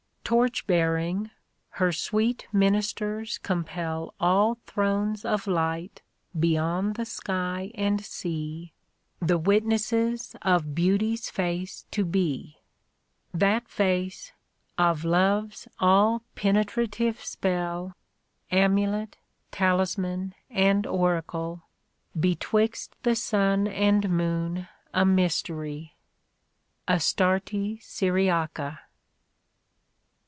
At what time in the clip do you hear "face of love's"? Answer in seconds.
13.67-15.67